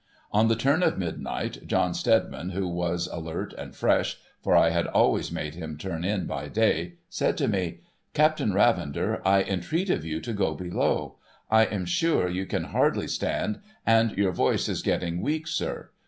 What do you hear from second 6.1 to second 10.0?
by day), said to me,' Captain Ravender, I entreat